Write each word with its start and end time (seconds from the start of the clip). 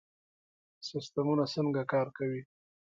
سیستمونه 0.87 1.45
څنګه 1.53 1.81
کار 1.93 2.07
کوي؟ 2.17 2.41